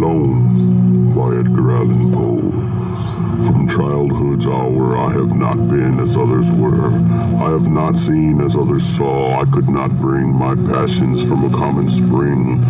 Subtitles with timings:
[0.00, 2.50] Alone by Edgar Allan Poe.
[3.44, 6.86] From childhood's hour I have not been as others were.
[6.88, 9.38] I have not seen as others saw.
[9.38, 12.64] I could not bring my passions from a common spring.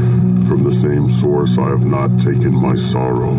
[0.48, 3.36] From the same source I have not taken my sorrow.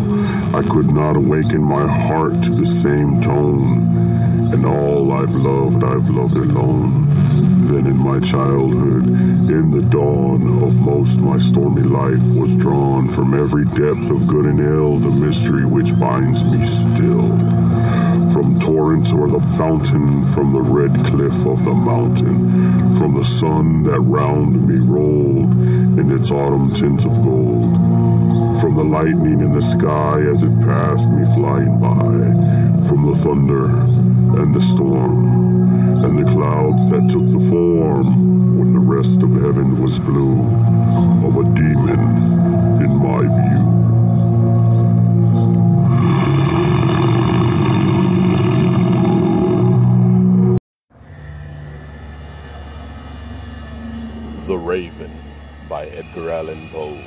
[0.54, 4.50] I could not awaken my heart to the same tone.
[4.54, 7.11] And all I've loved, I've loved alone.
[7.72, 13.32] Then in my childhood, in the dawn of most my stormy life, was drawn from
[13.32, 17.38] every depth of good and ill the mystery which binds me still.
[18.30, 23.84] From torrent or the fountain, from the red cliff of the mountain, from the sun
[23.84, 25.52] that round me rolled
[25.98, 31.08] in its autumn tint of gold, from the lightning in the sky as it passed
[31.08, 33.64] me flying by, from the thunder
[34.42, 35.51] and the storm,
[36.04, 40.40] and the clouds that took the form when the rest of heaven was blue
[41.24, 42.00] of a demon
[42.82, 43.82] in my view.
[54.48, 55.12] The Raven
[55.68, 56.98] by Edgar Allan Poe.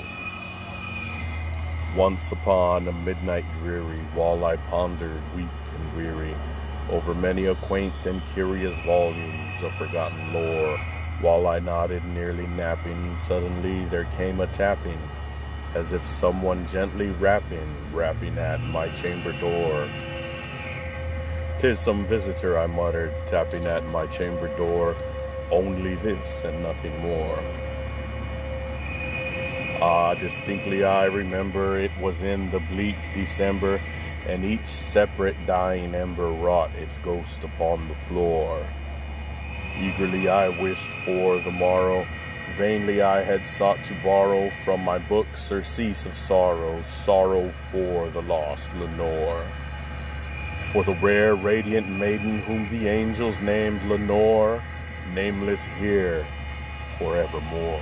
[1.97, 6.33] Once upon a midnight dreary, while I pondered, weak and weary,
[6.89, 10.77] over many a quaint and curious volumes of forgotten lore,
[11.21, 14.99] while I nodded, nearly napping, suddenly there came a tapping,
[15.73, 19.87] as if someone gently rapping, rapping at my chamber door.
[21.57, 24.95] Tis some visitor, I muttered, tapping at my chamber door.
[25.51, 27.39] Only this and nothing more.
[29.81, 33.79] Ah, distinctly I remember it was in the bleak December,
[34.27, 38.65] and each separate dying ember wrought its ghost upon the floor.
[39.77, 42.07] Eagerly I wished for the morrow.
[42.57, 48.21] Vainly I had sought to borrow from my book surcease of sorrow, sorrow for the
[48.21, 49.43] lost Lenore.
[50.71, 54.61] For the rare, radiant maiden whom the angels named Lenore,
[55.13, 56.25] nameless here
[56.97, 57.81] forevermore.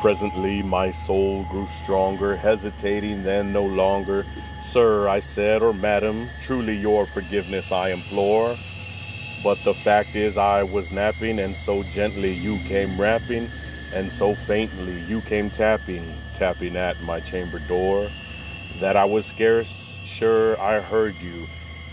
[0.00, 4.24] Presently my soul grew stronger, hesitating then no longer.
[4.70, 8.56] Sir, I said, or madam, truly your forgiveness I implore.
[9.42, 13.48] But the fact is, I was napping, and so gently you came rapping,
[13.92, 16.04] and so faintly you came tapping,
[16.36, 18.08] tapping at my chamber door,
[18.80, 21.46] that I was scarce sure I heard you.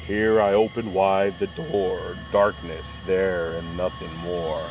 [0.06, 4.70] Here I opened wide the door, darkness there, and nothing more.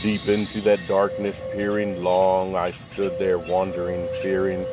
[0.00, 4.64] Deep into that darkness peering long, I stood there wondering, fearing,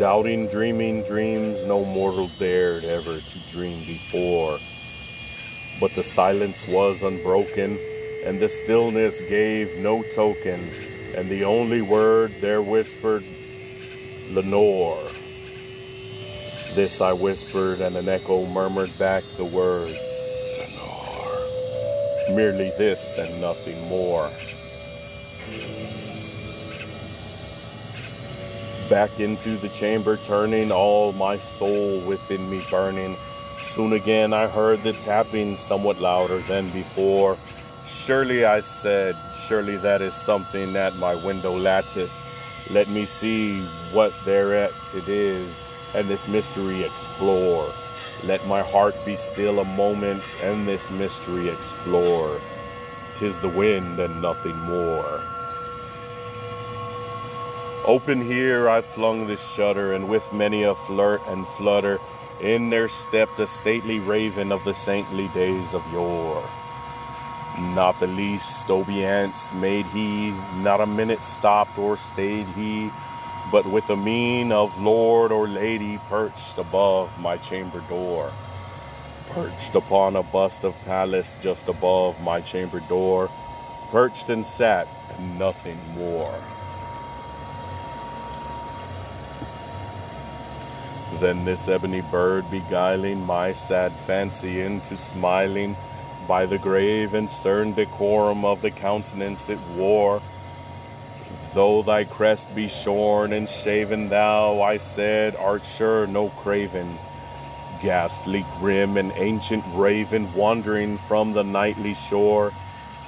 [0.00, 4.58] doubting, dreaming dreams no mortal dared ever to dream before.
[5.78, 7.78] But the silence was unbroken,
[8.24, 10.72] and the stillness gave no token,
[11.14, 13.22] and the only word there whispered,
[14.30, 15.06] Lenore.
[16.74, 19.96] This I whispered, and an echo murmured back the word.
[22.30, 24.30] Merely this and nothing more.
[28.90, 33.16] Back into the chamber turning, all my soul within me burning.
[33.58, 37.36] Soon again I heard the tapping somewhat louder than before.
[37.88, 39.16] Surely I said,
[39.46, 42.20] surely that is something at my window lattice.
[42.70, 43.62] Let me see
[43.92, 45.50] what thereat it is,
[45.94, 47.72] and this mystery explore.
[48.24, 52.40] Let my heart be still a moment, and this mystery explore.
[53.14, 55.22] Tis the wind and nothing more.
[57.84, 61.98] Open here I flung the shutter, and with many a flirt and flutter,
[62.40, 66.42] in there stepped a stately raven of the saintly days of yore.
[67.58, 72.90] Not the least obeisance made he, not a minute stopped or stayed he,
[73.50, 78.32] but with a mien of lord or lady perched above my chamber door.
[79.30, 83.30] Perched upon a bust of Pallas just above my chamber door,
[83.90, 86.38] perched and sat, and nothing more.
[91.20, 95.76] Then this ebony bird beguiling my sad fancy into smiling
[96.28, 100.22] by the grave and stern decorum of the countenance it wore.
[101.54, 106.98] Though thy crest be shorn and shaven, thou, I said, art sure no craven.
[107.82, 112.52] Ghastly, grim, and ancient raven, wandering from the nightly shore,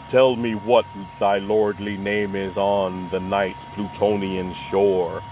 [0.08, 0.86] tell me what
[1.18, 5.22] thy lordly name is on the night's Plutonian shore.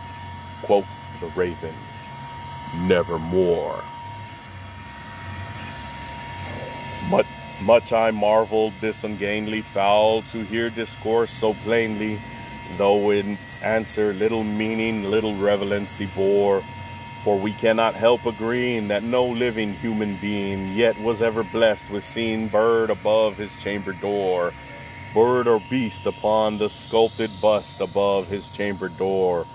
[0.63, 0.87] Quoth
[1.21, 1.75] the raven,
[2.87, 3.83] Nevermore.
[7.09, 7.27] Much,
[7.63, 12.21] much I marveled this ungainly fowl to hear discourse so plainly
[12.77, 16.63] though its answer little meaning, little relevancy bore.
[17.25, 22.05] For we cannot help agreeing that no living human being yet was ever blessed with
[22.05, 24.53] seeing bird above his chamber door,
[25.13, 29.47] bird or beast upon the sculpted bust above his chamber door,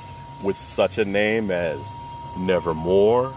[0.43, 1.91] with such a name as
[2.37, 3.33] Nevermore.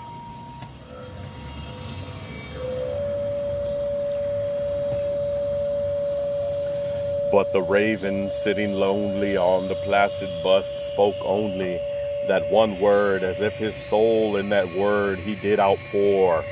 [7.32, 11.80] But the raven, sitting lonely on the placid bust, spoke only
[12.28, 16.44] that one word, as if his soul in that word he did outpour.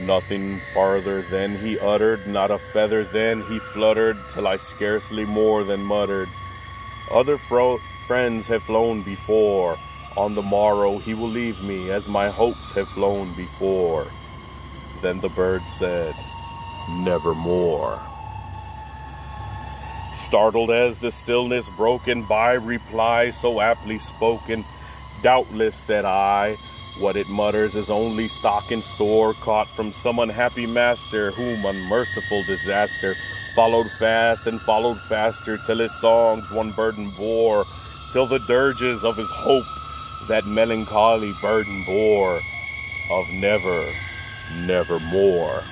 [0.00, 5.62] Nothing farther than he uttered, not a feather then he fluttered, till I scarcely more
[5.62, 6.28] than muttered.
[7.10, 9.78] Other fro- friends have flown before.
[10.16, 14.06] On the morrow he will leave me, as my hopes have flown before.
[15.00, 16.14] Then the bird said,
[17.04, 18.09] Nevermore
[20.30, 24.64] startled as the stillness broken by reply so aptly spoken.
[25.24, 26.56] Doubtless, said I,
[27.00, 32.44] what it mutters is only stock in store caught from some unhappy master whom unmerciful
[32.44, 33.16] disaster
[33.56, 37.66] followed fast and followed faster till his songs one burden bore,
[38.12, 39.66] till the dirges of his hope
[40.28, 42.40] that melancholy burden bore
[43.10, 43.84] of never,
[44.58, 45.64] never more.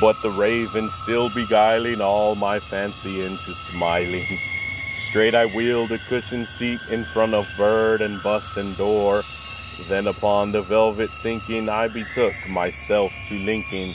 [0.00, 4.38] But the raven still beguiling all my fancy into smiling.
[5.08, 9.24] Straight I wheeled a cushioned seat in front of bird and bust and door.
[9.88, 13.94] Then upon the velvet sinking I betook myself to linking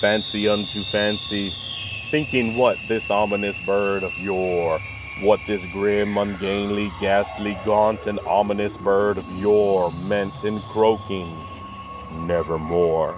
[0.00, 1.52] fancy unto fancy,
[2.10, 4.78] thinking what this ominous bird of yore,
[5.22, 11.36] what this grim, ungainly, ghastly, gaunt, and ominous bird of yore meant in croaking
[12.12, 13.16] nevermore.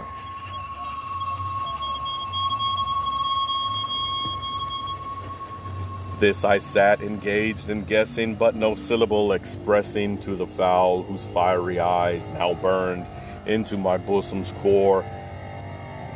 [6.21, 11.81] This I sat engaged in guessing, but no syllable expressing to the fowl whose fiery
[11.81, 13.07] eyes now burned
[13.47, 15.03] into my bosom's core.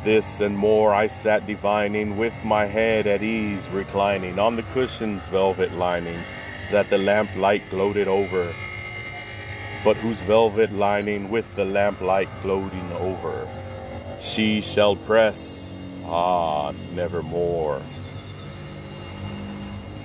[0.03, 5.27] This and more I sat divining, with my head at ease reclining on the cushion's
[5.27, 6.23] velvet lining
[6.69, 8.53] that the lamplight gloated over,
[9.83, 13.49] but whose velvet lining with the lamplight gloating over,
[14.21, 15.73] she shall press,
[16.05, 17.81] ah, nevermore.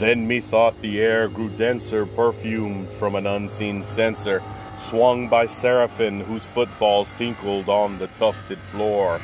[0.01, 4.43] Then methought the air grew denser, perfumed from an unseen censer,
[4.79, 9.21] swung by seraphim whose footfalls tinkled on the tufted floor.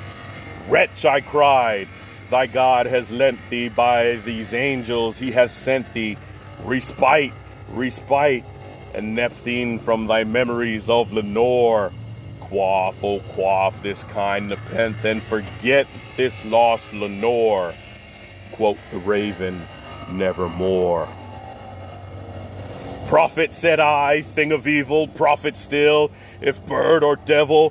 [0.69, 1.88] Wretch, I cried,
[2.28, 6.19] thy God has lent thee by these angels he hath sent thee
[6.62, 7.32] respite,
[7.70, 8.44] respite,
[8.93, 11.90] and nepenthe from thy memories of Lenore.
[12.38, 15.87] Quaff, oh quaff this kind nepenthe, and forget
[16.18, 17.75] this lost Lenore.
[18.52, 19.66] Quoth the raven,
[20.09, 21.09] nevermore.
[23.09, 26.11] Prophet, said I, thing of evil, prophet still,
[26.41, 27.71] if bird or devil,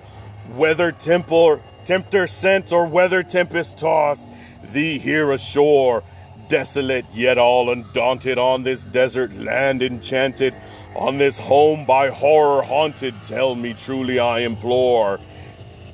[0.54, 4.24] whether temple, tempter sent or whether tempest tossed,
[4.64, 6.04] thee here ashore,
[6.48, 10.54] desolate yet all undaunted on this desert land enchanted,
[10.96, 15.20] on this home by horror haunted, tell me truly I implore.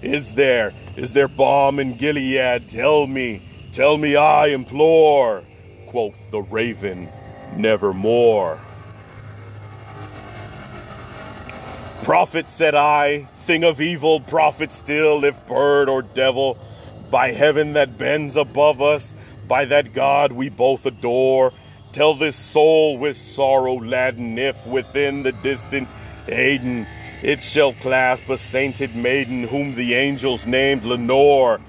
[0.04, 2.70] Is there, is there balm in Gilead?
[2.70, 5.44] Tell me, tell me I implore
[5.92, 7.10] quoth the raven,
[7.58, 8.58] nevermore.
[12.04, 16.58] Prophet, said I, thing of evil, prophet still, if bird or devil,
[17.12, 19.12] by heaven that bends above us,
[19.50, 21.52] by that God we both adore,
[21.92, 25.90] tell this soul with sorrow laden if within the distant
[26.28, 26.88] Aidenn
[27.22, 31.60] it shall clasp a sainted maiden whom the angels named Lenore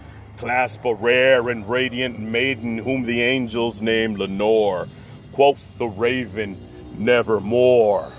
[0.42, 4.88] clasp a rare and radiant maiden whom the angels named Lenore.
[5.32, 6.58] Quoth the raven,
[6.98, 8.10] nevermore.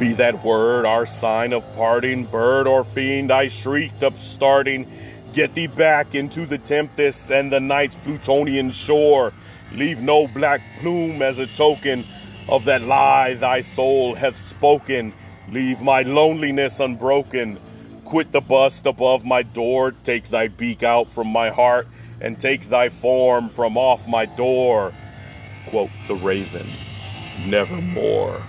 [0.00, 4.90] Be that word our sign of parting, bird or fiend, I shrieked upstarting.
[5.34, 9.34] Get thee back into the tempest and the night's Plutonian shore.
[9.72, 12.06] Leave no black plume as a token
[12.48, 15.12] of that lie thy soul hath spoken.
[15.50, 17.58] Leave my loneliness unbroken.
[18.06, 21.88] Quit the bust above my door, take thy beak out from my heart,
[22.20, 24.92] and take thy form from off my door.
[25.68, 26.68] Quote the raven,
[27.44, 28.42] nevermore.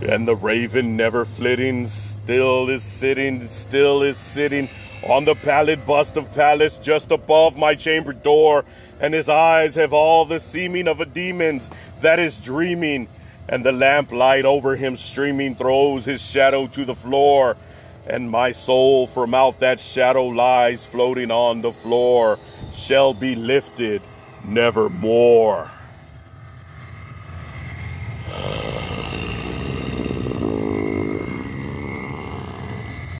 [0.00, 4.70] And the raven never flitting, still is sitting, still is sitting
[5.02, 8.64] on the pallid bust of Pallas just above my chamber door,
[9.02, 11.68] and his eyes have all the seeming of a demon's
[12.00, 13.06] that is dreaming,
[13.50, 17.58] and the lamplight over him streaming throws his shadow to the floor,
[18.06, 22.38] and my soul from out that shadow lies floating on the floor,
[22.74, 24.02] shall be lifted
[24.44, 25.70] nevermore.